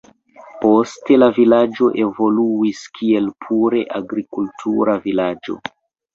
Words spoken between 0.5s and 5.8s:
Poste la vilaĝo evoluis kiel pure agrikultura vilaĝo.